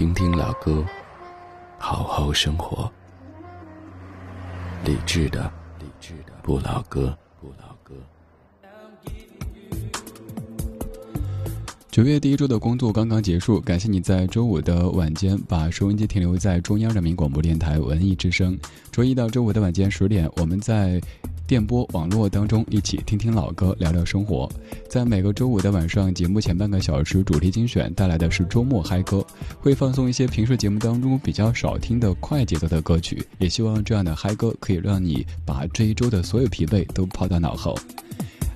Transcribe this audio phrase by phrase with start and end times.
[0.00, 0.82] 听听老歌，
[1.78, 2.90] 好好生活。
[4.86, 7.94] 理智的，理智的不老歌，不老歌。
[11.90, 18.58] 九月第一周的工作刚刚结束，感谢你在周五的晚间把收音机停留在中央人民广播电台文艺之声。
[18.90, 20.98] 周一到周五的晚间十点，我们在。
[21.50, 24.48] 电波网络当中，一起听听老歌，聊聊生活。
[24.88, 29.26] 在每个周五的晚上，节目前半个小时主题精选带来的是周末嗨歌，
[29.58, 33.20] 会放送一些平时节目当中比较少听的快节奏的歌曲。
[33.40, 37.76] 也希望这样的嗨歌可以让你把这一周的所有疲惫都抛到脑后。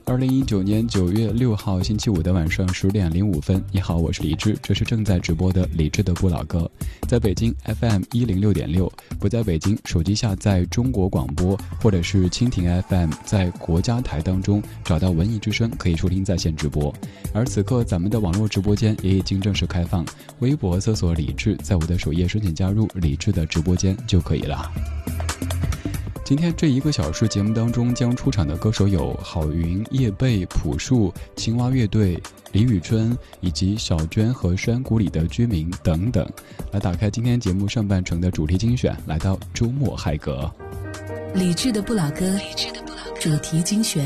[0.07, 6.71] 二零一九年九月六号星期五的晚上十点零五分，你好，我是李志，这是正在直播的李志的不老歌，
[7.09, 16.95] 在北京 FM 一零六点六，不在北京，手机下载中国广播或者是蜻蜓 FM，在国家台当中找到文艺之声，可以收听在线直播。
[17.33, 20.05] 而此刻咱们的网络直播间也已经正式开放，
[20.41, 24.71] 微博搜索李志，在我的首页申请加入李志的直播间就可以了。
[26.25, 32.19] 今天这一个小时节目当中将出场的歌手有郝云、叶蓓、朴树、青蛙乐队、
[32.51, 36.27] 李宇春以及小娟和山谷里的居民等等。
[36.73, 40.51] 来打开今天节目上半程的主题精选，来到周末嗨歌。
[41.35, 42.25] 理智的不老歌，
[43.21, 44.03] 主题精选。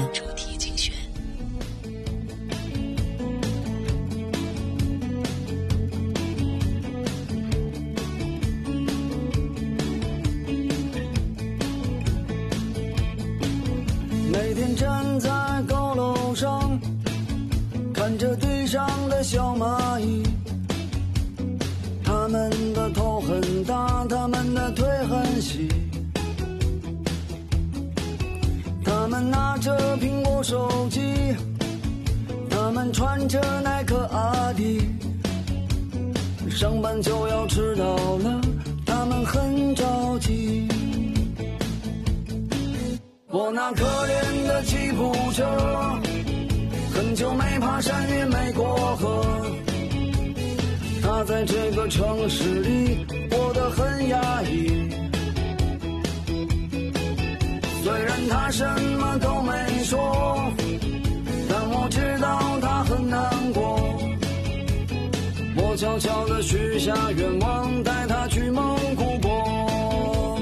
[65.79, 70.41] 悄悄的许下愿望带他去蒙古国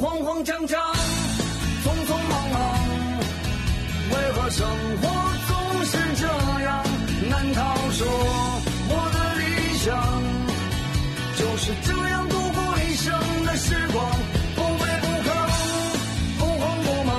[0.00, 0.80] 慌慌张张
[1.84, 2.60] 匆匆忙忙
[4.10, 4.66] 为何生
[5.00, 5.08] 活
[5.46, 6.26] 总是这
[6.64, 6.84] 样
[7.30, 8.08] 难道说
[8.88, 9.86] 我的理想
[11.36, 13.14] 就是这样度过一生
[13.44, 14.04] 的时光
[14.56, 15.30] 不卑不亢
[16.40, 17.14] 不慌不忙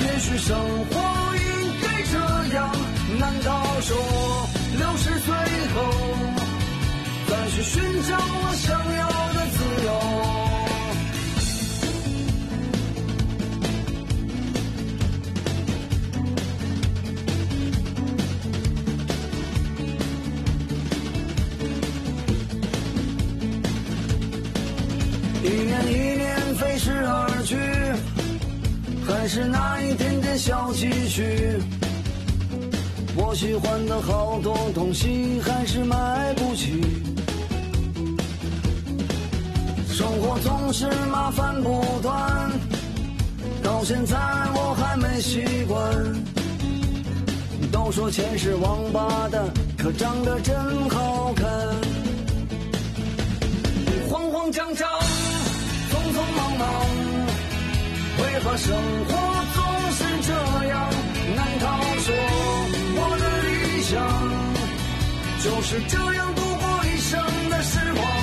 [0.00, 0.56] 也许生
[0.88, 0.96] 活
[1.36, 2.74] 应该这样
[3.18, 4.29] 难道说
[7.60, 9.88] 去寻找我想要的自由？
[25.44, 27.56] 一年一年飞逝而去，
[29.06, 30.08] 还是那一点。
[30.40, 31.58] 小积蓄，
[33.14, 37.09] 我喜欢的好多东西还是买不起。
[40.32, 42.52] 我总是麻烦不断，
[43.64, 44.16] 到现在
[44.54, 45.76] 我还没习惯。
[47.72, 49.42] 都说钱是王八蛋，
[49.76, 50.54] 可长得真
[50.88, 51.44] 好看。
[54.08, 54.88] 慌慌张张，
[55.90, 56.68] 匆匆忙忙，
[58.22, 58.72] 为何生
[59.08, 59.12] 活
[59.56, 59.58] 总
[59.98, 60.04] 是？
[60.22, 60.32] 这
[60.68, 60.90] 样，
[61.34, 61.66] 难道
[62.06, 62.14] 说
[62.94, 63.98] 我的理想
[65.42, 67.18] 就是这样度过一生
[67.50, 68.19] 的时光？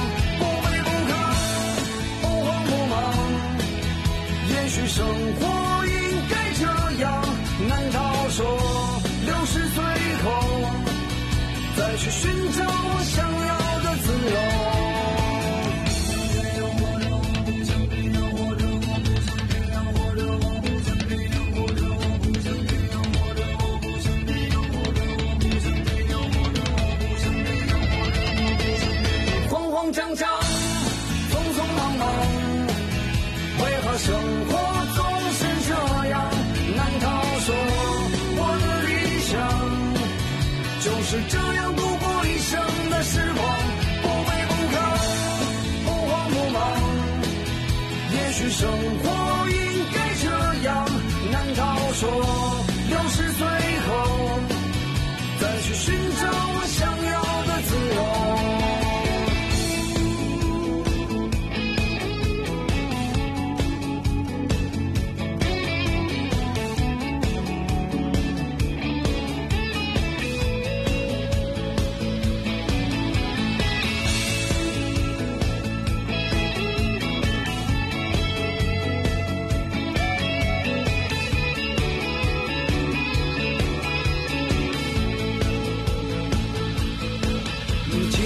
[4.77, 5.94] 许生活应
[6.29, 6.62] 该这
[7.01, 7.24] 样，
[7.68, 8.45] 难道说
[9.25, 9.83] 六十岁
[10.24, 10.27] 后
[11.75, 13.37] 再去寻找我想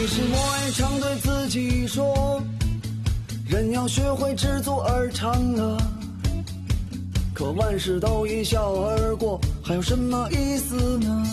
[0.02, 2.42] 其实我也常对自己说，
[3.48, 5.78] 人要学会知足而常乐。
[7.36, 11.24] 可万事都一笑而过，还有什么意思呢？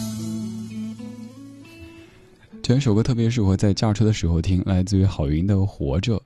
[2.62, 6.16] 这首歌特别适合在驾车的时候听，来自于郝云的《活着》。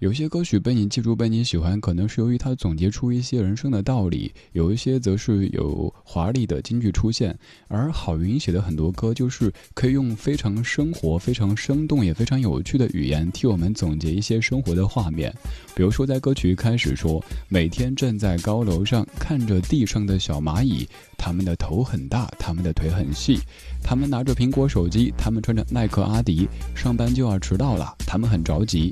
[0.00, 7.38] 有些歌曲被你记住、被你喜欢，可能是由于它总结出一些人生的道理；有一些则是有华丽的金句出现。
[7.68, 15.30] 而郝云写的很多歌，就是可以用非常生活、非常生动也非常有趣的语言替我们总结一些生活的画面。
[15.74, 20.88] 比如说，在歌曲一开始说：“每天站在高楼上，看着地上的小蚂蚁，
[21.18, 23.38] 它们的头很大，它们的腿很细，
[23.82, 28.90] 他们拿着苹果手机，他们穿着耐克阿迪，上班就要迟到了，他们很着急。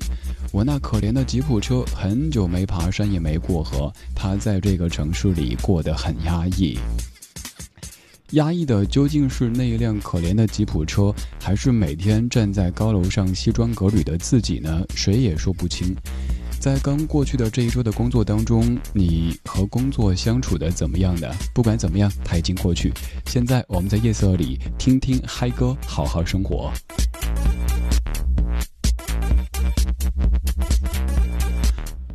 [0.53, 6.79] 我那可怜的吉普车，很久没爬山也没过河，它在这个城市里过得很压抑。
[8.33, 14.83] 压抑的究竟是那一辆可怜的吉普车，还是每天站在高楼上西装革履的自己呢？
[14.95, 15.95] 谁也说不清。
[16.61, 21.29] 在刚过去的这一周的工作当中，你和工作相处的怎么样呢？
[21.55, 22.93] 不管怎么样，它已经过去。
[23.27, 26.73] 现在我们在夜色里听听嗨歌，好好生活。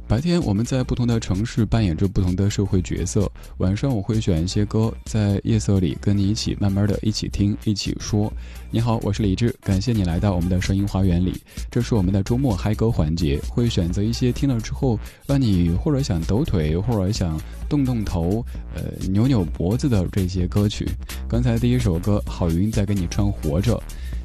[0.06, 8.31] 白天我们在不同的城市扮演着不同的社会角色，晚上我会选一些歌，在夜色里跟你一起慢慢的一起听，一起说。
[8.74, 11.40] 你好，我是李志，感谢你来到我们的声音花园里。
[11.70, 17.40] 这是我们的周末嗨歌环节，会选择一些听了之后让你或者想抖腿，或者想
[17.70, 18.44] 动动头，
[18.74, 20.90] 呃，扭扭脖子的这些歌曲。
[21.30, 23.75] 刚才第一首歌，郝云在给你唱《活着》。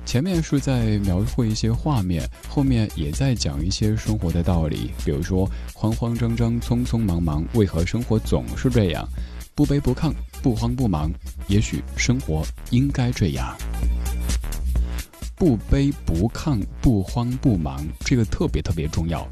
[0.06, 9.06] 前面是在描绘一些画面，后面也在讲一些生活的道理，比如说慌慌张张、匆匆忙忙，为何生活总是这样？
[9.54, 10.10] 不卑不亢，
[10.42, 11.10] 不慌不忙，
[11.48, 13.54] 也许生活应该这样。
[15.38, 19.26] 不卑不亢，不慌不忙，这个特别特别重要。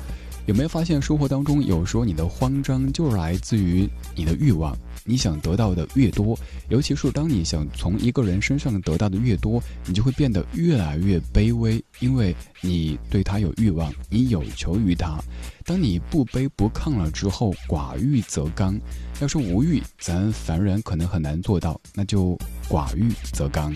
[0.46, 4.76] 有没有发现，生活当中有时候你的慌张就是来自于你的欲望？
[5.04, 6.38] 你想得到的越多，
[6.68, 15.18] 尤其是当你想从一个人身上得到的越多，你就会变得越来越卑微，因为你对他有欲望，你有求于他。
[15.64, 18.78] 当你不卑不亢了之后，寡欲则刚。
[19.20, 22.38] 要是无欲，咱凡人可能很难做到，那就
[22.68, 23.74] 寡欲则刚。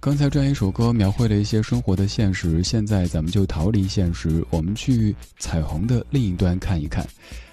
[0.00, 7.04] 刚才这样一首歌描绘了一些生活的现实，现在咱们就逃离现实，我们去彩虹的另一端看一看。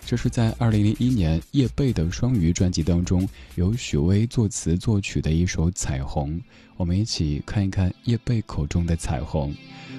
[0.05, 6.37] 这是在二零零一年叶蓓的《双鱼》专辑当中，由许巍作词作曲的一首《彩虹》，
[6.77, 9.53] 我们一起看一看叶蓓口中的彩虹。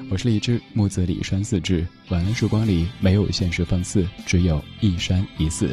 [0.09, 1.85] 我是李志，木子李山四志。
[2.11, 5.69] 晚安时光里没有现实放肆，只有一山一寺。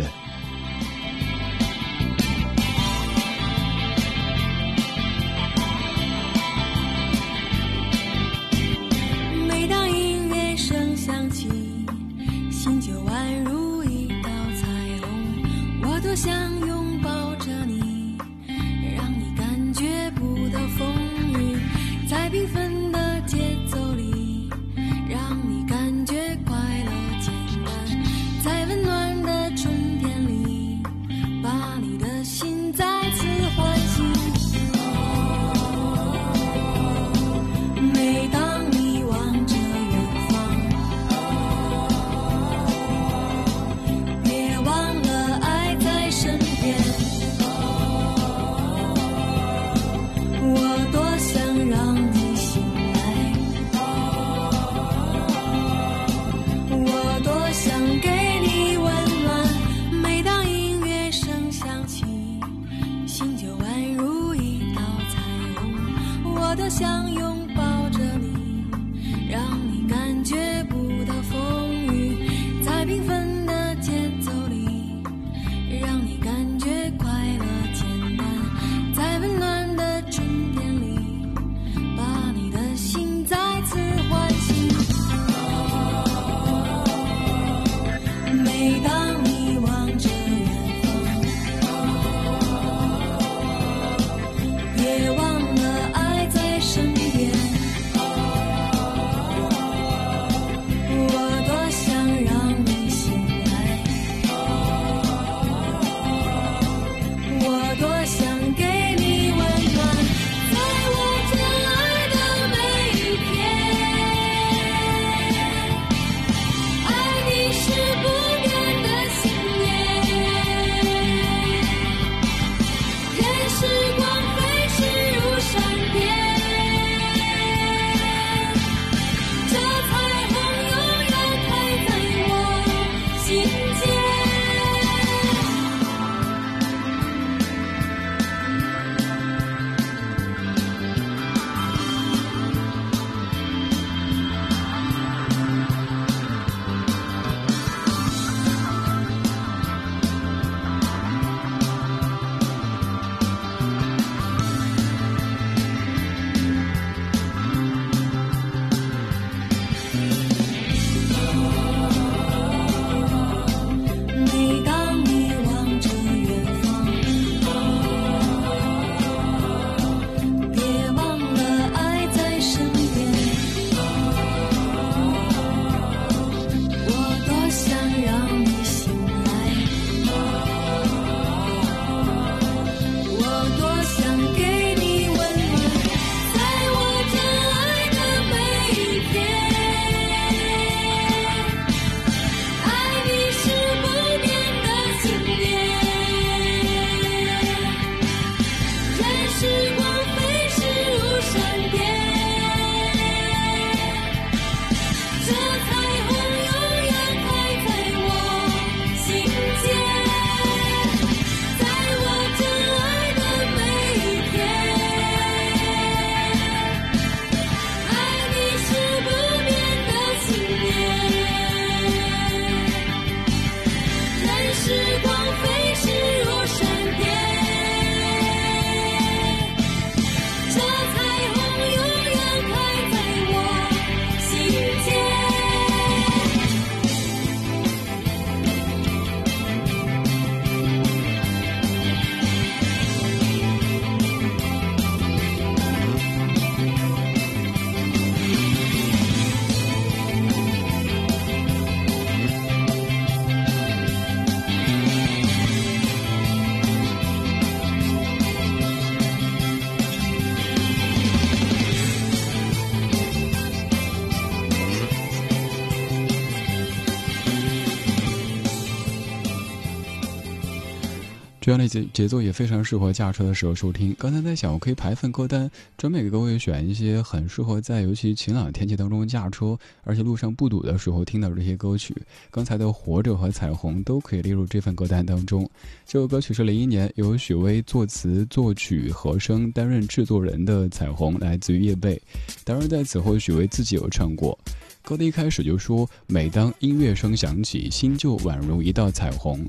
[271.53, 273.95] 样的节节奏也非常适合驾车的时候收听。
[273.99, 281.95] 刚才在想，我可以排份歌单，专门给各位选一些很适合在尤其晴朗天气当中驾车，而且路上不堵的时候听到这些歌曲。
[282.31, 285.47] 刚才的《活着》和《彩虹》都可以列入这份歌单当中。
[285.85, 291.99] 这首歌曲是零一年由许巍作词、作曲、和声担任制作人的《彩虹》，来自于叶蓓。
[292.43, 294.37] 当然，在此后许巍自己有唱过。
[294.81, 299.39] 歌的一开始就说：“每当音乐声响起，心就宛如一道彩虹。”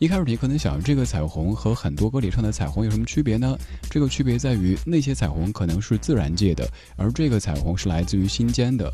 [0.00, 3.54] 一开始你可能想，这个彩虹和很多歌里唱的彩虹有什么区别呢？
[3.90, 6.66] 这个区别在于，那些彩虹可能是自然界的，
[6.96, 8.90] 而这个彩虹是来自于心间的。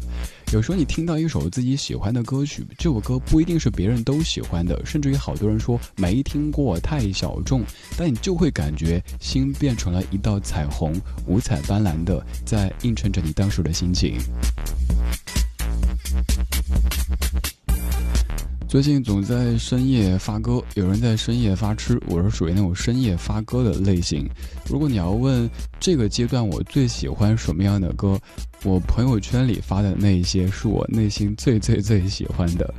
[0.53, 7.63] 有时候你听到一首自己喜欢的歌曲，这首歌不一定是别人都喜欢的，甚至于好多人说没听过，太小众，
[7.97, 10.93] 但你就会感觉心变成了一道彩虹，
[11.29, 14.19] 五彩斑斓的，在映衬着你当时的心情。
[18.77, 24.29] 最近总在深夜发歌，有人在深夜发吃，我是属于那种深夜发歌的类型。
[24.69, 25.49] 如果你要问
[25.81, 28.21] 这个阶段我最喜欢什么样的歌，
[28.65, 32.75] 我朋友圈里发的那一些是我内心最最最喜欢的。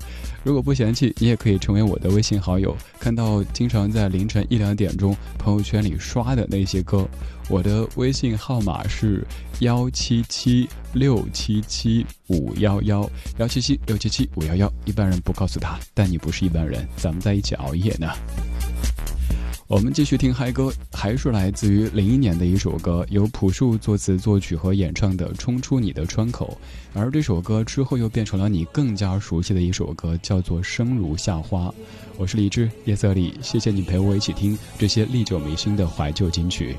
[0.47, 7.05] 如果不嫌弃，你也可以成为我的微信好友，看到经常在凌晨一两点钟朋友圈里刷的那些歌。
[7.49, 9.27] 我的微信号码是
[9.59, 14.71] 幺七七六七七五幺幺幺七七六七七五幺幺。
[14.85, 18.07] 一般人不告诉他，但你不是一般人，咱们在一起熬夜呢。
[19.69, 26.57] 我们继续听嗨歌，还是来自于零一年的一首歌，由朴树作词作曲和演唱的《冲出你的窗口》，
[26.97, 31.67] 而这首歌之后又变成了你更加熟悉的一首歌，叫做《生如夏花》。
[32.15, 36.77] 我是李志，夜色里，谢谢你陪我一起听这些历久弥新的怀旧金曲。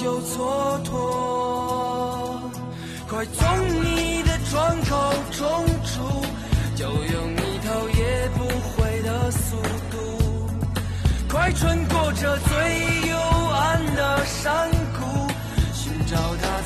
[0.00, 0.90] 就蹉跎。
[3.06, 3.44] 快从
[3.84, 6.24] 你的窗口冲出，
[6.74, 8.38] 就用你头也不
[8.70, 9.56] 回的速
[9.90, 9.96] 度，
[11.28, 13.18] 快穿过这最幽
[13.52, 15.30] 暗的山谷，
[15.74, 16.59] 寻找他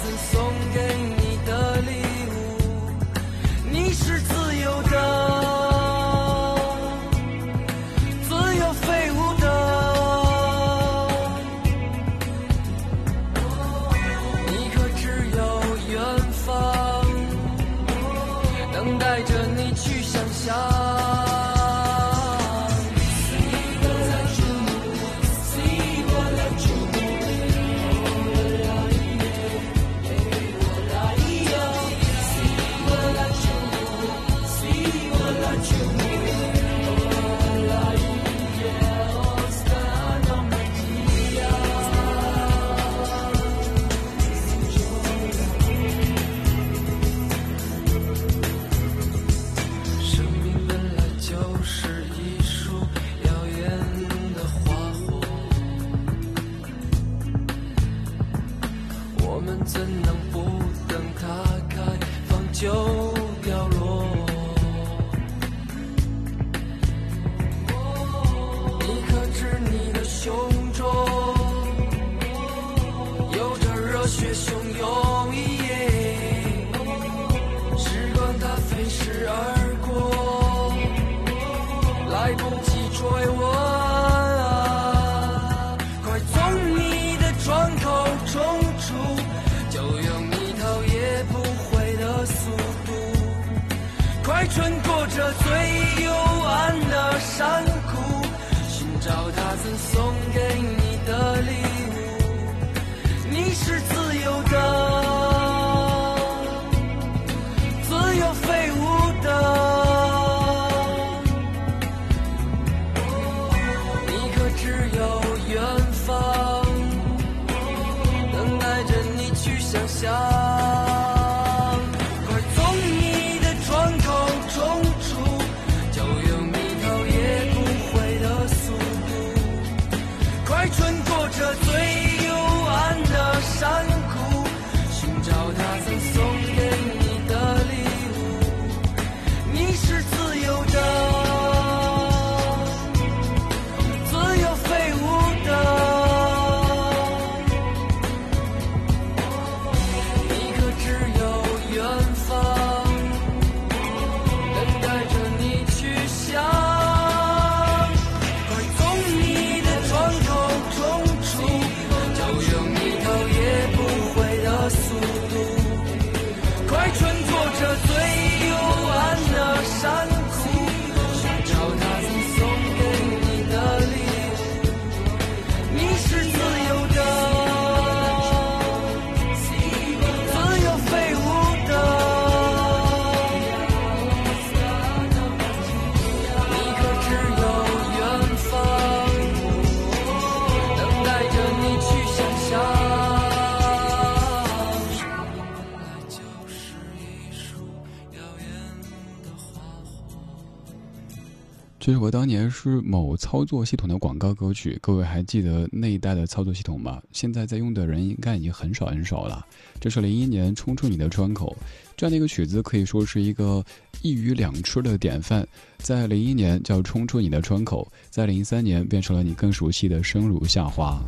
[201.85, 207.03] 这首歌当年是某操作系统的广告歌曲，各位还记得那一代的操作系统吗？
[207.13, 209.47] 现在在用的人应该已经很少很少了。
[209.79, 211.55] 这是零一年《冲出你的窗口》
[211.95, 213.63] 这样的一个曲子，可以说是一个
[214.01, 215.47] 一鱼两吃的典范。
[215.77, 220.99] 在零一年叫《冲出你的窗口》，在零三年变成了你更熟悉的《生如夏花》。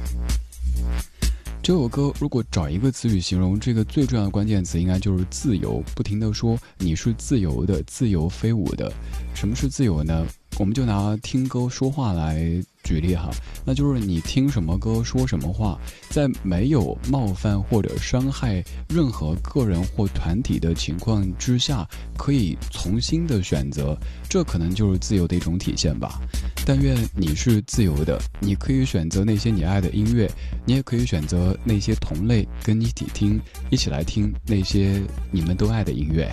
[1.63, 5.83] 这首歌如果找一个词语形容，这个最重要的关键词应该就是自由。
[5.95, 8.93] 不停的说你是自由的，自由飞舞的。
[9.35, 10.27] 什么是自由呢？
[10.59, 12.41] 我们就拿听歌说话来
[12.83, 13.31] 举例哈，
[13.65, 23.95] 那就是你听什么歌说什么话，在没有冒犯或者伤害任何个人或团体的情况之下，可以重新的选择，
[24.31, 26.21] 这可能就是自由的一种体现吧。
[26.65, 30.31] 但愿你是自由的，你可以选择那些你爱的音乐，
[30.65, 33.39] 你也可以选择那些同类跟你一起听，
[33.71, 36.33] 一起来听那些你们都爱的音乐。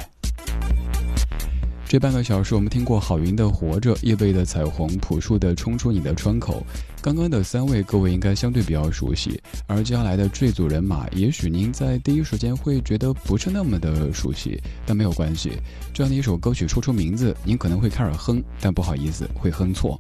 [1.94, 6.66] 这半个小时，我们听过郝云的《活着》，叶蓓的《彩虹》，朴树的《冲出你的窗口》。
[7.04, 15.52] 刚刚的三位，各位应该相对比较熟悉，而接下来的这组人马，也许您在第一时间会觉得不是那么的熟悉，但没有关系。
[15.94, 19.96] 这样的一首歌曲说出名字，您可能会开始哼，但不好意思，会哼错。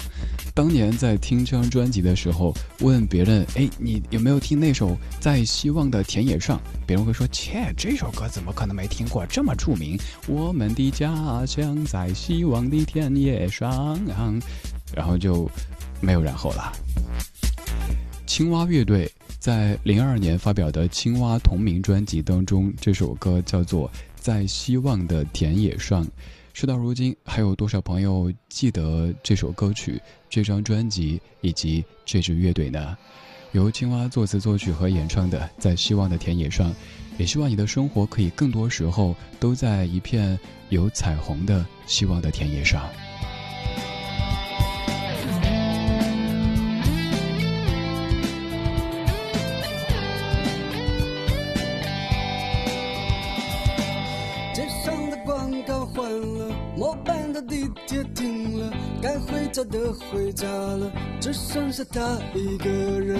[0.53, 4.89] 当年在听这张专辑的时候，问别人：“哎，你有没有听那首
[5.19, 9.25] 《在希望的田野上》？”别人会说：“切，这首歌怎么可能没听过？
[9.25, 13.99] 这么著名，我们的家乡在希望的田野上。”
[14.95, 15.49] 然后就。
[16.01, 16.73] 没有然后了。
[18.27, 23.87] 青蛙乐队在零二年发表的《青蛙》同名专辑当中，这首歌叫做
[24.19, 26.05] 《在希望的田野上》。
[26.53, 32.95] 事到如今，还有多少朋友记得这首歌曲、这张专辑以及这支乐队呢？
[33.53, 36.71] 由青蛙作词作曲和演唱的《在希望的田野上》，
[37.17, 40.39] 也希望你的生活可以更多时候都在一片
[40.69, 42.87] 有彩虹的希望的田野上。
[59.65, 63.19] 的回家了，只剩下他一个人，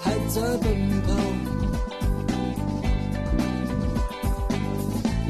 [0.00, 1.14] 还在奔跑。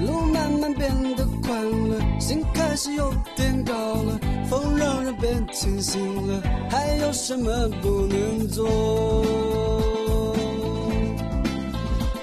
[0.07, 4.18] 路慢慢变得宽了，心开始有点高了，
[4.49, 9.25] 风让人变清醒了，还有什么不能做？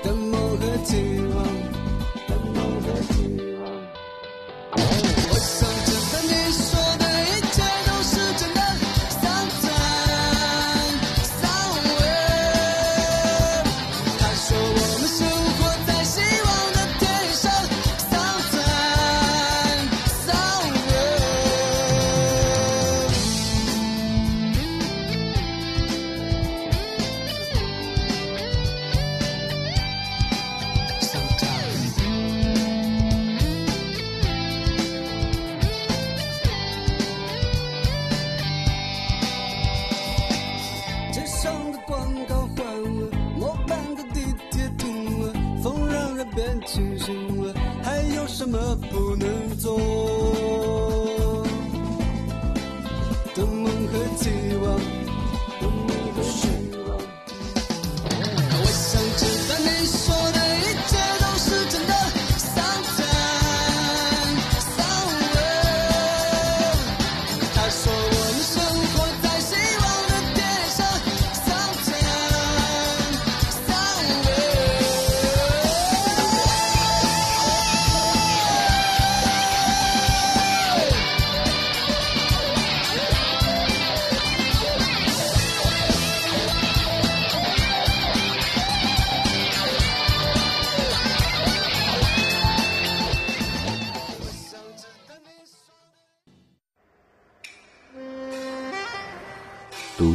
[0.03, 0.95] 等梦和期
[1.33, 1.60] 望。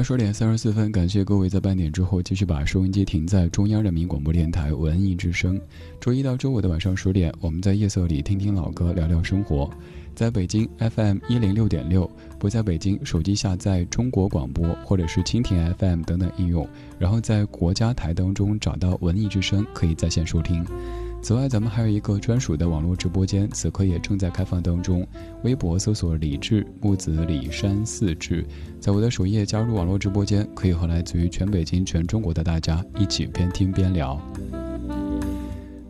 [0.00, 5.60] 二十点三十四分，感谢各位在半点之后继续把收音机停在中央人民广播电台文艺之声。
[6.00, 9.70] 周一到周五的晚上十点，我们在夜色里听听老歌，聊聊生活。
[10.14, 16.66] 在北京 FM 一零六点六，不在北京，手机下载中国广播或者是蜻蜓 FM 等等应用，
[16.98, 20.64] 然后在国家台当中找到文艺之声，可以在线收听。
[21.22, 25.06] 此外，咱们还有一个专属的网络直播间，此刻也正在开放当中。
[25.44, 28.44] 微博搜索“李志木子李山四志”，
[28.80, 34.20] 在我的首页加入网络直播间，可以和来自于全北京、全中国的大家一起边听边聊。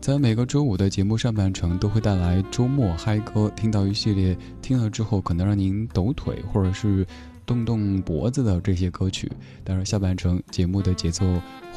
[0.01, 7.05] 在每个周五的节目上半程，都会带来周末嗨歌，听到一系列听了之后可能让您抖腿或者是
[7.45, 9.31] 动动脖子的这些歌曲。
[9.63, 11.25] 当然，下半程节目的节奏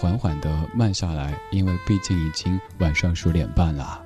[0.04, 3.98] 缓缓的慢下来，因为毕竟已经晚上十点半了。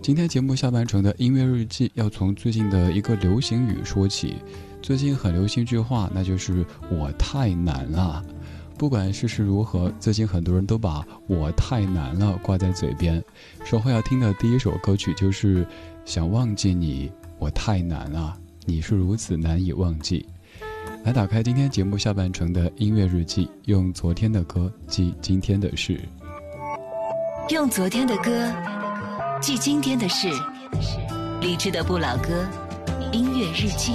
[0.00, 4.36] 今天节目下半程的音乐日记要从最近的一个流行语说起。
[4.80, 8.24] 最近很流行一句话，那就是“我太难了”。
[8.78, 13.20] 不管世事如何，最近很多人都把我太难了挂在嘴边。
[13.64, 15.64] 说后要听的第一首歌曲就是
[16.04, 17.08] 《想忘记你》，
[17.40, 20.24] 我太难了，你是如此难以忘记。
[21.04, 26.00] 来打开今天节目下半程的音乐日记，用昨天的歌记今天的事，
[27.48, 28.52] 用昨天的歌
[29.40, 30.28] 记今天的事。
[31.40, 32.46] 理智的不老歌，
[33.10, 33.94] 音乐日记。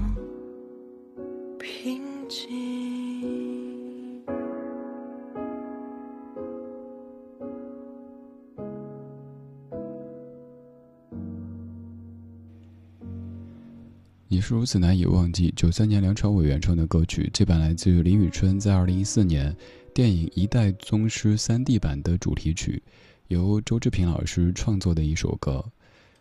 [14.31, 15.53] 你是如此难以忘记。
[15.57, 19.53] 九三年梁朝伟原创的歌曲，这版来自于李宇春在二零一四年
[19.93, 22.81] 电影《一代宗师》三 D 版的主题曲，
[23.27, 25.61] 由周志平老师创作的一首歌。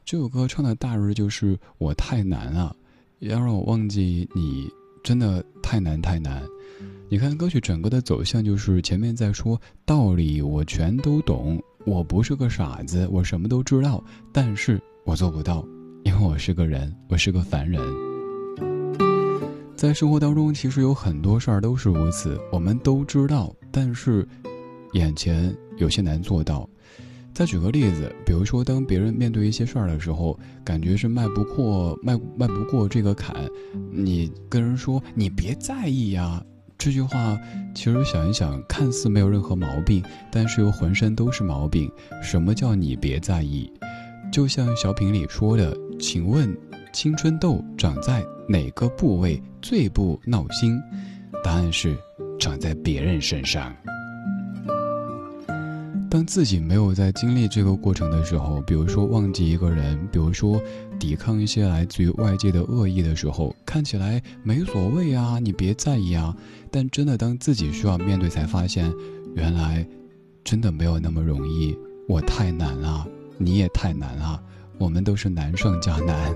[0.04, 2.74] 这首歌唱的大日就是我太难了，
[3.20, 4.68] 要让我忘记你，
[5.04, 6.42] 真的太难太难。
[7.08, 15.64] 你看歌曲整个的走向就是前面在说道理，我全都懂，我不是个傻子，我什么都知道，但是我做不到，
[16.04, 17.80] 因为我是个人，我是个凡人。
[19.76, 24.26] 在生活当中，其实有很多事儿都是如此，我们都知道，但是
[24.92, 26.68] 眼前有些难做到。
[27.32, 33.34] 再举个例子，比如说，当别人面对一些事儿的时候，感觉是迈不过、迈迈不过这个坎，
[33.90, 36.42] 你跟人说“你别在意呀”。
[36.76, 37.38] 这句话
[37.74, 41.90] 其实想一想，看似没有任何毛病，但是又浑身都是毛病。
[42.22, 43.70] 什么叫你别在意？
[44.32, 46.56] 就像小品里说的，请问
[46.94, 50.80] 青春痘长在哪个部位最不闹心？
[51.44, 51.94] 答案是
[52.38, 53.74] 长在别人身上。
[56.10, 60.60] 当自己没有在经历这个过程的时候，比如说忘记一个人，比如说
[60.98, 66.34] 抵抗一些来自于外界的恶意的时候，看起来没所谓啊，你别在意啊。
[66.70, 68.92] 但真的当自己需要面对，才发现，
[69.36, 69.86] 原来
[70.42, 71.76] 真的没有那么容易。
[72.08, 73.06] 我太难了，
[73.38, 74.42] 你也太难了，
[74.80, 76.34] 我们都是难上加难。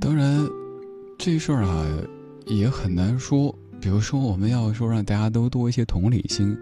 [0.00, 0.48] 当然
[1.18, 1.84] 这事儿啊，
[2.46, 3.52] 也很难说。
[3.80, 6.56] 比如说，我们要说让大家都多一些同理心，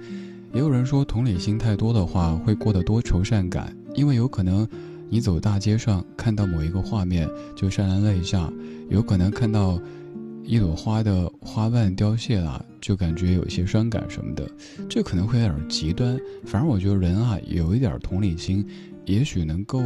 [0.54, 4.66] 也有人说同理心太多的话会过得多愁善感，因为有可能
[5.10, 8.50] 你走大街上看到某一个画面就潸然泪下，
[8.88, 9.78] 有可能看到
[10.46, 14.48] 一朵花的花瓣凋谢了就感觉有些伤感什么的，
[14.88, 16.16] 这可能会有点极端。
[16.44, 18.64] 反正我觉得人啊，有一点同理心，
[19.06, 19.80] 也许能够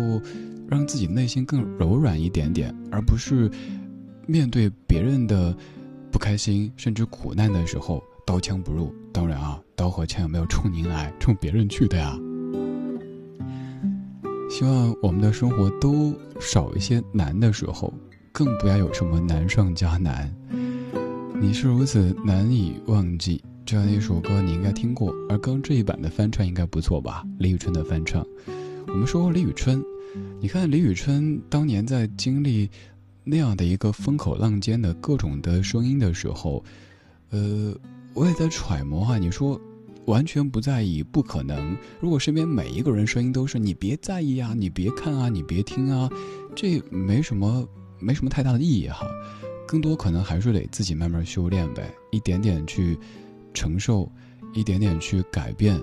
[0.68, 3.50] 让自己内心更柔软一点点，而不是。
[4.26, 5.56] 面对别人的
[6.12, 8.94] 不开心甚至苦难的时候，刀枪不入。
[9.12, 12.16] 当然啊，刀和枪有没有冲您来，冲别人去的呀。
[14.48, 17.92] 希望我们的生活都少一些难的时候，
[18.40, 20.34] 更不要有什么难上加难。
[21.38, 25.14] 你是如此难以忘记这样的一首歌，你应该听过。
[25.28, 27.22] 而刚这一版的翻唱应该不错吧？
[27.38, 28.26] 李宇春的翻唱。
[28.86, 29.84] 我们说李宇春，
[30.40, 32.70] 你看李宇春当年在经历。
[33.22, 36.64] 那样的一个风口浪尖的各种的声音的时候，
[37.28, 37.74] 呃，
[38.14, 39.18] 我也在揣摩哈。
[39.18, 39.60] 你说
[40.06, 41.76] 完全不在意，不可能。
[42.00, 46.10] 如果身边每一个人声音都是你别在意啊，你别看啊，你别听啊，
[46.56, 47.68] 这没什么
[48.00, 49.06] 没什么太大的意义哈。
[49.66, 52.98] 更多可能还是得自己慢慢修炼呗，一点点去
[53.54, 54.10] 承受，
[54.52, 55.80] 一点点去改变。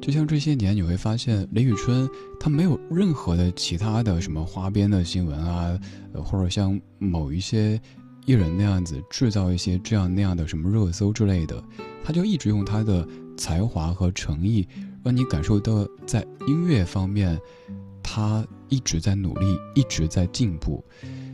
[0.00, 5.76] 就像这些年，你会发现李宇春她没有任何的其他的什么花边的新闻啊，
[6.14, 7.80] 或者像某一些
[8.26, 11.60] 艺人那样子制造一些这样那样的什么热搜之类的，
[12.04, 14.68] 她就一直用她的才华和诚意，
[15.02, 17.36] 让你感受到在音乐方面，
[18.02, 20.84] 她一直在努力，一直在进步。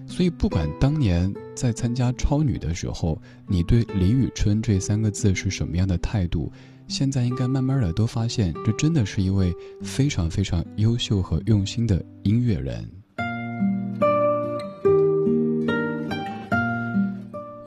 [0.06, 6.52] 所以，不管当年在参加超女的时候，你对李宇春这三个字是什么样的态度？
[6.88, 12.86] 现在应该慢慢的都发现，这真的是一位非常非常优秀和用心的音乐人。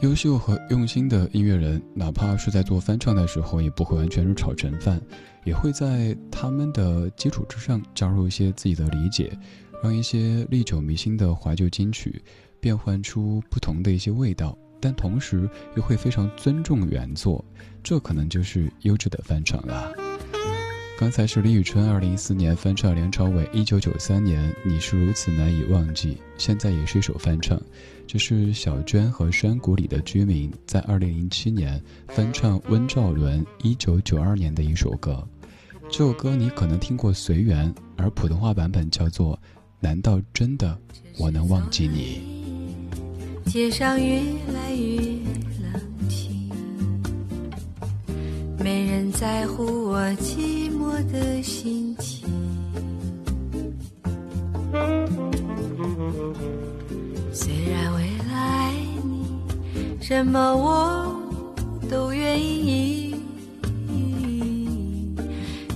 [0.01, 5.01] 优秀和用心的音乐人，哪怕是在做翻唱的时候，也不会完全是炒成饭，
[5.45, 9.35] 也会在他们的基础之上加入一些自己的理解，
[9.81, 12.21] 让一些历久弥新的怀旧金曲
[12.59, 14.57] 变换出不同的一些味道。
[14.81, 17.43] 但同时又会非常尊重原作，
[17.81, 19.91] 这可能就是优质的翻唱了。
[20.99, 27.59] 刚才是李宇春二零一四年翻唱梁朝伟一九九三年《你是如此难以忘记》，现在也是一首翻唱。
[28.05, 35.27] 这是小娟和山谷里的居民在二零零七年翻唱温兆伦一九九二年的一首歌。
[35.89, 39.35] 这首歌你可能听过《随缘》，而普通话版本叫做
[39.85, 40.75] 《难道真的
[41.19, 42.19] 我能忘记你》。
[43.51, 44.19] 街上越
[44.51, 44.97] 来越
[45.61, 46.49] 冷清，
[48.57, 52.27] 没人在乎我寂寞的心情。
[57.31, 61.15] 虽然为了爱你，什么我
[61.91, 63.15] 都愿意，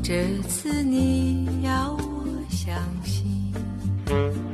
[0.01, 2.25] 这次你要我
[4.09, 4.49] 相信。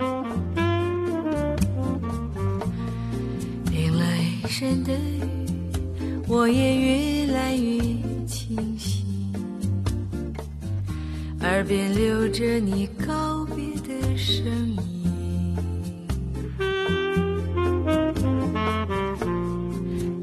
[4.48, 5.22] 深的雨，
[6.30, 7.82] 我也越来越
[8.26, 9.04] 清晰。
[11.42, 15.58] 耳边留着你告别的声音，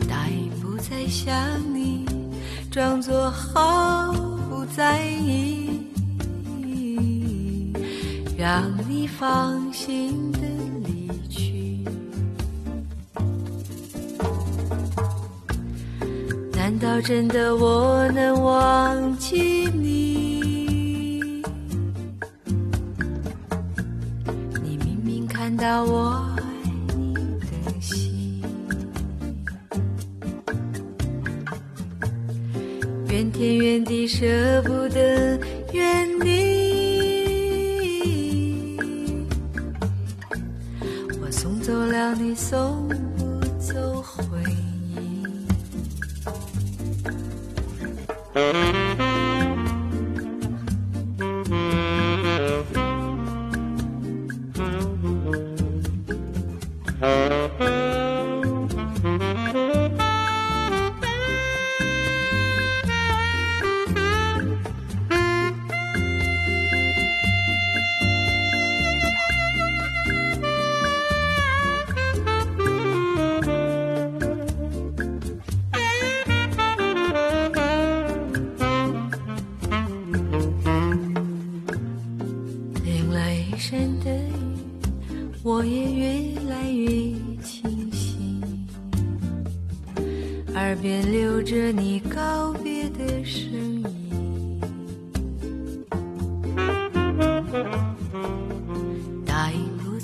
[0.09, 1.35] 答应不再想
[1.75, 2.07] 你，
[2.71, 4.15] 装作毫
[4.49, 5.82] 不在意。
[8.43, 10.41] 让你放心的
[10.85, 11.85] 离去。
[16.53, 21.41] 难道真的我能忘记你？
[24.61, 26.43] 你明明看到我爱
[26.97, 28.43] 你的心，
[33.09, 34.27] 怨天怨地舍
[34.63, 35.39] 不得
[42.15, 43.02] 走了你，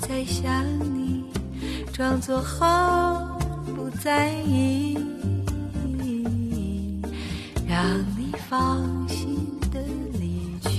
[0.01, 1.23] 在想你，
[1.93, 3.37] 装作毫
[3.75, 4.97] 不在意，
[7.67, 7.83] 让
[8.17, 9.37] 你放心
[9.71, 9.79] 的
[10.19, 10.69] 离去。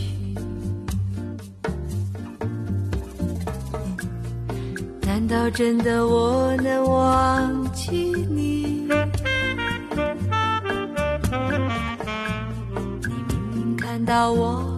[5.02, 7.90] 难道真的我能忘记
[8.28, 8.88] 你？
[13.06, 14.69] 你明明看到我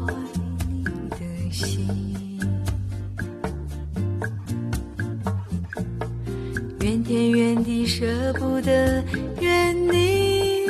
[7.13, 8.07] 怨天怨地舍
[8.39, 9.05] 不得
[9.39, 10.63] 怨你。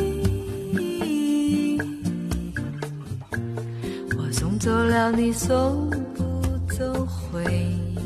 [4.18, 6.43] 我送走了你，送不
[6.74, 7.97] 走回忆。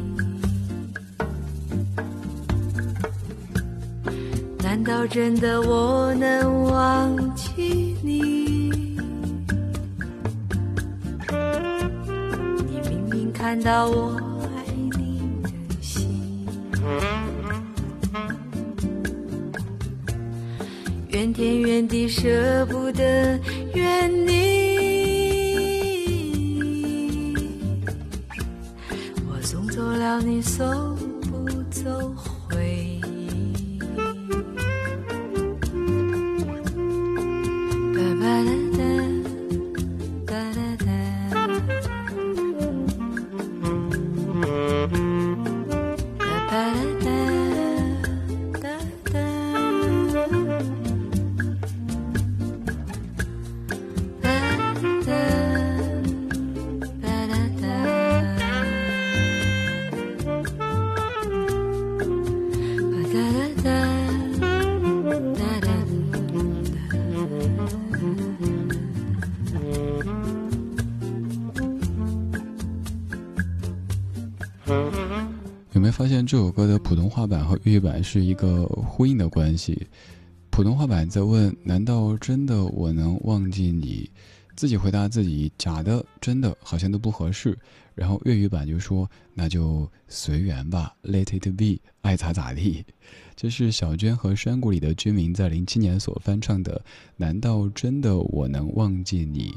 [4.62, 8.99] 难道真的我能忘记你？
[12.68, 14.20] 你明明看到我
[22.27, 23.39] 舍不得
[23.74, 24.33] 怨你。
[29.29, 30.66] 我送走了你，送
[31.31, 31.89] 不走
[32.49, 33.79] 回忆。
[37.95, 38.83] 哒吧哒哒，
[40.27, 40.87] 哒哒哒，
[46.18, 46.96] 哒吧哒
[76.27, 79.87] 这首歌的普通话版和粤语版是一个呼应的关系？
[80.51, 84.11] 普通话版在问：“难道真的我能忘记你？”
[84.57, 87.57] 自己回答自己：“假的，真的好像都不合适。”
[87.95, 92.85] 然后粤语版就说：“那就随缘吧，Let it be，爱咋咋地。”
[93.37, 96.83] 这是小娟和山谷里的居民在零七年所翻唱的
[97.16, 99.51] 《难道真的我能忘记你》。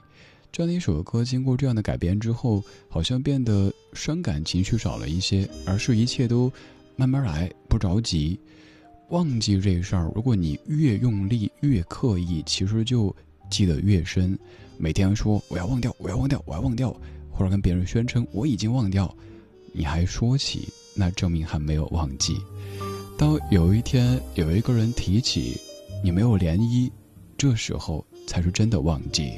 [0.52, 6.52] 这样的一首歌，经过这样的改编之后，好像变得伤感情绪少了一些，而是一切都
[6.96, 8.40] 慢慢来，不着急。
[9.10, 13.16] 忘记这事儿，如果你越用力、越刻意，其实就
[13.50, 14.38] 记得越深。
[14.78, 16.96] 每天说我要忘掉，我要忘掉，我要忘掉，
[17.32, 19.16] 或者跟别人宣称我已经忘掉，
[19.74, 22.38] 你还说起，那证明还没有忘记。
[23.18, 25.60] 当有一天有一个人提起，
[26.04, 26.90] 你没有涟漪，
[27.38, 29.34] 这时候才是真的忘记。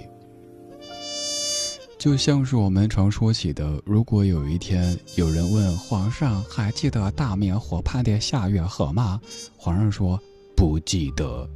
[2.01, 9.21] 就像是我们常说起的，如果有一天有人问皇上还记得大明湖畔的夏月荷吗？
[9.55, 10.19] 皇上说
[10.55, 11.47] 不记得，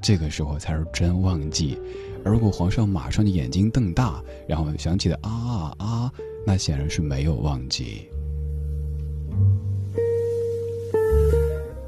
[0.00, 1.76] 这个时候才是真忘记。
[2.24, 6.12] 而如果皇上马上就眼睛瞪大，然后想起了啊啊，
[6.46, 8.08] 那显然是没有忘记。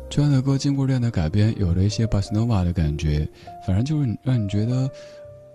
[0.08, 3.24] 这样的歌经过这样的改编，有了一些巴斯诺瓦的感觉，
[3.64, 4.90] 反正就是让你觉得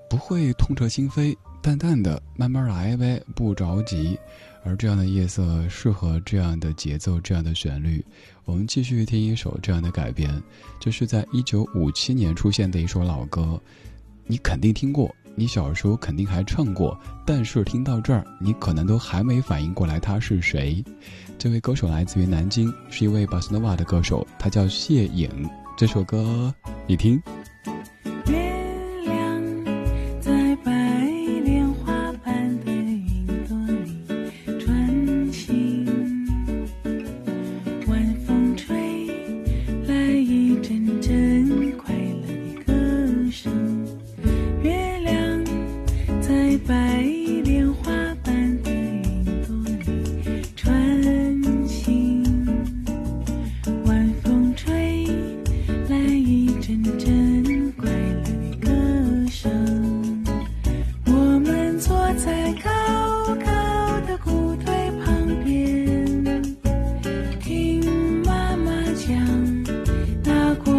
[0.09, 1.35] 不会痛彻心扉。
[1.65, 4.15] 淡淡的，慢慢来呗，不着急。
[4.63, 8.05] 而这样的夜色适合这样的节奏，这样的旋律。
[8.43, 10.39] 我们继续听一首这样的改编，
[10.79, 13.59] 这是在一九五七年出现的一首老歌，
[14.27, 16.95] 你肯定听过，你小时候肯定还唱过，
[17.25, 20.85] 但是听到这儿，你可能都还没反应过来他是谁。
[21.39, 25.27] 这位歌手来自于南京，是一位巴斯诺瓦的歌手，他叫谢颖。
[25.75, 26.53] 这首歌，
[26.85, 27.19] 你听。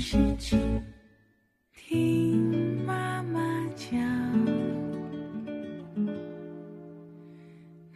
[0.00, 0.58] 事情
[1.76, 3.38] 听妈妈
[3.76, 3.98] 讲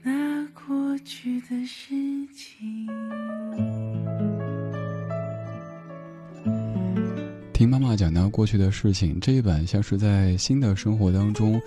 [0.02, 1.94] 那过去的事
[2.36, 2.86] 情
[7.54, 11.58] 听妈妈讲那过去的事情这一本像是在新的生活当中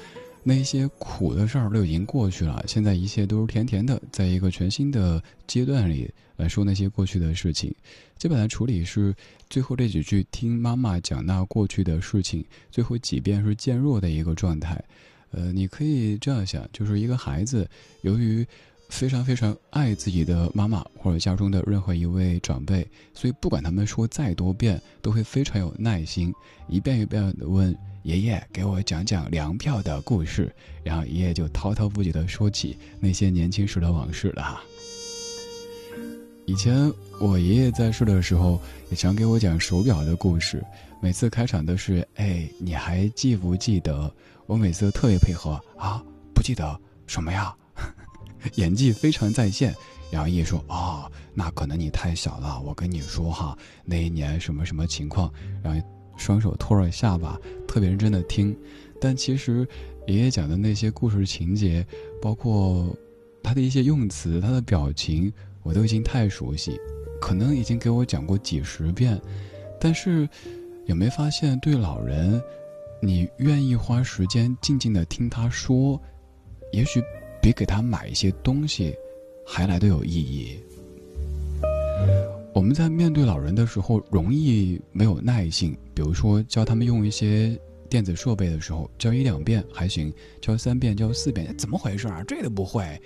[0.47, 7.75] 那些苦的事儿都已经过去了，现在一切都是甜甜的，在一个全新的阶段里来说那些过去的事情。
[8.17, 9.13] 基本的处理是
[9.49, 14.81] 最后这几句听妈妈讲那过去的事情，最后几遍是渐弱的一个状态。
[15.31, 17.69] 呃，你可以这样想，就是一个孩子
[18.03, 18.47] 由于。
[18.89, 26.33] 非常非常爱自己的妈妈或者家中的任何一位长辈，所以不管他们说再多遍，都会非常有耐心，
[26.69, 34.61] 一遍一遍的问爷爷给我讲讲粮票的故事，然后爷爷就滔滔不绝的说起那些年轻时的往事了哈。
[36.45, 40.63] 以前我爷爷在世的时候，也常给我讲手表的故事，
[41.01, 44.09] 每次开场都是哎，你还记不记得？
[44.45, 46.01] 我每次特别配合啊，
[46.33, 47.53] 不记得什么呀？
[48.55, 49.75] 演技非常在线，
[50.09, 52.61] 然后爷爷说：“哦，那可能你太小了。
[52.61, 55.29] 我跟你说哈，那一年什么什么情况。”
[55.61, 55.85] 然后
[56.17, 58.55] 双手托着下巴，特别认真的听。
[58.99, 59.67] 但其实，
[60.07, 61.85] 爷爷讲的那些故事情节，
[62.21, 62.95] 包括
[63.43, 65.31] 他的一些用词、他的表情，
[65.63, 66.79] 我都已经太熟悉，
[67.21, 69.21] 可能已经给我讲过几十遍。
[69.79, 70.27] 但是，
[70.85, 72.41] 有没发现，对老人，
[73.01, 76.01] 你愿意花时间静静的听他说，
[76.73, 77.01] 也许。
[77.39, 78.93] 比给他买一些东西
[79.45, 80.59] 还来的有意义。
[82.57, 85.77] 我们在面对老人的时候，容易没有耐性。
[85.93, 87.55] 比如说，教他们用一些
[87.87, 92.23] 电子设备的时候，教一两遍还行，教三遍、教四遍，怎么回事啊？
[92.27, 92.99] 这都不会。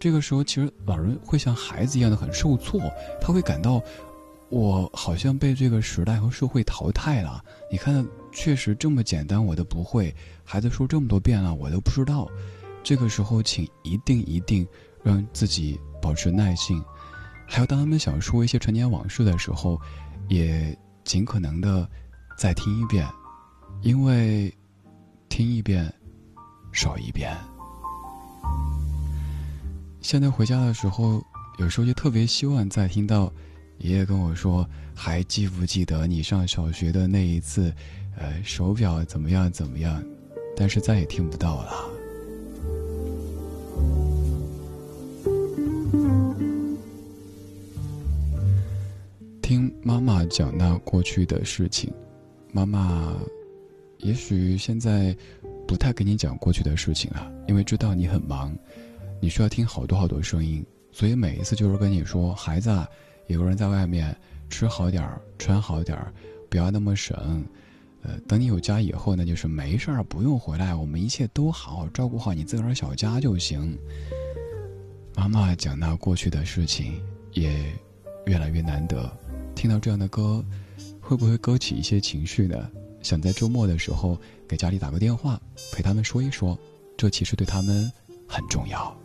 [0.00, 2.80] 这个时候，其实老人会像孩子一样的很受挫，
[3.20, 3.80] 他会感到
[4.48, 7.40] 我好像被这个时代和社会淘汰了。
[7.70, 10.12] 你看，确实这么简单，我都不会。
[10.42, 12.28] 孩子说这么多遍了，我都不知道。
[12.82, 14.66] 这个时候，请一定一定
[15.04, 16.82] 让自己保持耐性，
[17.50, 19.80] 还有当他们想说一些陈年往事的时候，
[20.28, 21.88] 也尽可能的
[22.36, 23.08] 再听一遍，
[23.80, 24.54] 因为
[25.30, 25.92] 听一遍，
[26.70, 27.34] 少一遍。
[30.02, 31.24] 现在回家的时候，
[31.58, 33.32] 有时候就特别希望再听到
[33.78, 37.74] 爷爷跟我说：“还记不记得你上小学的那一次？
[38.16, 40.02] 呃，手表怎么样怎么样？”
[40.54, 41.97] 但是再也听不到了。
[49.48, 51.90] 听妈妈讲那过去的事情，
[52.52, 53.16] 妈妈
[53.96, 55.16] 也许现在
[55.66, 58.54] 不太跟你讲过去的事情了，因为知道你很忙。
[59.22, 62.86] 你需要听好多好多声音，所以每一次就是跟你说：“孩子啊，
[63.26, 64.14] 有个人在外面，
[64.50, 66.12] 吃好点儿，穿好点儿，
[66.50, 67.42] 不要那么省。
[68.02, 73.78] 呃，等你有家以后呢，就是没事儿，不用回来，我们一切都好，照顾好你自个儿小家就行。”
[75.16, 77.00] 妈妈讲那过去的事情，
[77.32, 77.50] 也
[78.26, 79.10] 越来越难得。
[79.58, 80.40] 听到这样的歌，
[81.00, 82.70] 会不会勾起一些情绪呢？
[83.02, 85.40] 想在周末的时候给家里打个电话，
[85.72, 86.56] 陪他们说一说，
[86.96, 87.90] 这其实对他们
[88.24, 88.96] 很重要。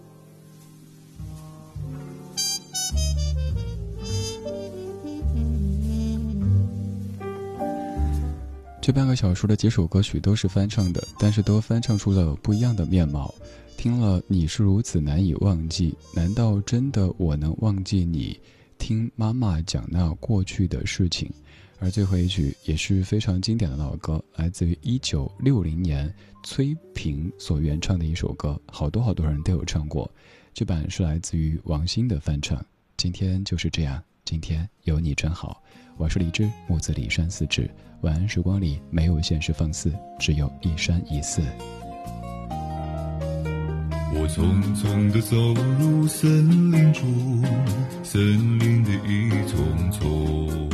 [8.80, 13.34] 这半个小时的几首歌曲都是翻唱的，但是都翻唱出了不一样的面貌。
[13.76, 18.40] 听了你是如此难以忘记，难道真的我能忘记你？
[18.84, 21.32] 听妈妈讲那过去的事情，
[21.80, 26.14] 而最后一曲也是非常经典的老歌，来自于一九六零年
[26.44, 30.12] 崔萍所原唱的一首歌，好多好多人都有唱过。
[30.54, 32.62] 这版是来自于王心的翻唱。
[32.98, 35.64] 今天就是这样，今天有你真好。
[35.96, 37.72] 我是李志，木子李山四志。
[38.02, 41.42] 晚安时光里没有现实放肆，只有一山一寺。
[44.16, 44.44] 我匆
[44.76, 45.36] 匆地走
[45.80, 47.44] 入森林中，
[48.04, 50.70] 森林的一丛丛，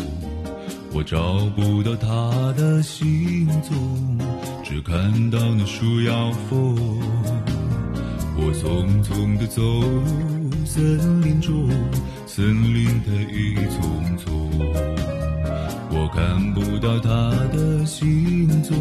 [0.94, 4.18] 我找不到他的行踪，
[4.64, 6.76] 只看到那树摇风。
[8.42, 11.70] 我匆匆地走入森林中，
[12.26, 14.50] 森林的一丛丛。
[15.92, 17.10] 我看不到他
[17.52, 18.78] 的行踪，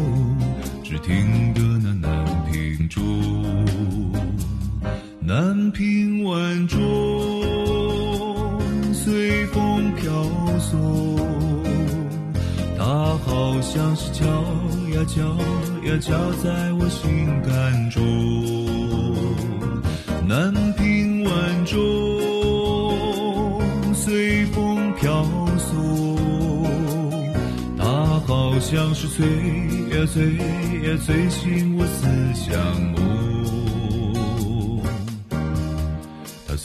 [0.83, 3.03] 只听得那南屏钟，
[5.69, 6.79] 南屏晚钟
[8.91, 10.11] 随风飘
[10.57, 11.15] 送，
[12.75, 12.83] 它
[13.23, 15.21] 好像是敲呀敲
[15.87, 18.01] 呀敲在我心肝中，
[20.27, 21.77] 南屏晚钟
[23.93, 25.23] 随风飘
[25.59, 26.17] 送。
[27.77, 29.27] 它好像是催
[29.91, 32.57] 呀催呀催醒我思乡
[32.93, 33.08] 梦，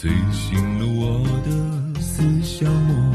[0.05, 3.11] 催醒了我的思乡梦，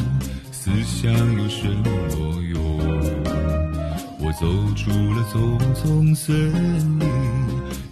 [0.51, 2.61] 思乡有什么用？
[4.19, 6.35] 我走出了丛丛森
[6.99, 7.09] 林，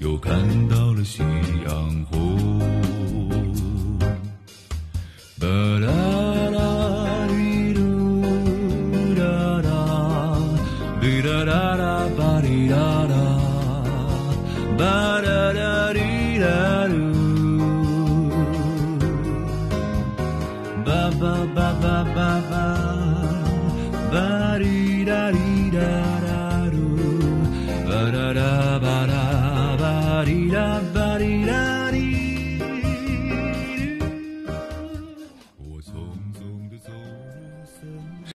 [0.01, 0.37] 又看
[0.69, 1.23] 到了夕
[1.65, 2.07] 阳